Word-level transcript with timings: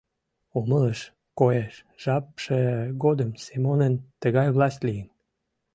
Умылыш, 0.57 0.99
коеш: 1.39 1.73
жапше 2.03 2.61
годым 3.03 3.31
Семонын 3.43 3.93
тыгай 4.21 4.47
власть 4.55 4.83
лийын. 4.87 5.07